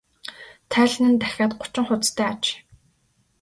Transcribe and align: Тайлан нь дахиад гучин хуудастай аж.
Тайлан 0.71 1.09
нь 1.11 1.19
дахиад 1.21 1.51
гучин 1.59 1.85
хуудастай 1.87 2.27
аж. 2.33 2.45